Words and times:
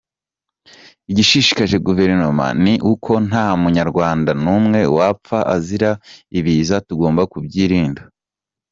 Igishishikaje 1.11 1.77
Guverinoma 1.87 2.45
ni 2.63 2.73
uko 2.93 3.11
nta 3.27 3.45
Munyarwanda 3.61 4.31
n’umwe 4.43 4.79
wapfa 4.97 5.39
azira 5.55 5.91
ibiza, 6.39 6.75
tugomba 6.87 7.21
kubyirinda. 7.31 8.01